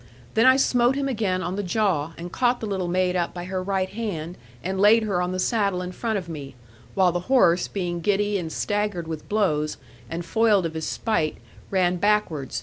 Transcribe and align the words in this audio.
Then 0.33 0.47
I 0.47 0.55
smote 0.57 0.95
him 0.95 1.07
again 1.07 1.43
on 1.43 1.57
the 1.57 1.61
jaw, 1.61 2.13
and 2.17 2.31
caught 2.31 2.59
the 2.59 2.65
little 2.65 2.87
maid 2.87 3.15
up 3.15 3.35
by 3.35 3.43
her 3.45 3.61
right 3.61 3.87
hand, 3.89 4.35
and 4.63 4.81
laid 4.81 5.03
her 5.03 5.21
on 5.21 5.31
the 5.31 5.37
saddle 5.37 5.79
in 5.83 5.91
front 5.91 6.17
of 6.17 6.27
me; 6.27 6.55
while 6.95 7.11
the 7.11 7.19
horse 7.29 7.67
being 7.67 8.01
giddy 8.01 8.39
and 8.39 8.51
staggered 8.51 9.07
with 9.07 9.29
blows, 9.29 9.77
and 10.09 10.25
foiled 10.25 10.65
of 10.65 10.73
his 10.73 10.87
spite, 10.87 11.37
ran 11.69 11.97
backward. 11.97 12.51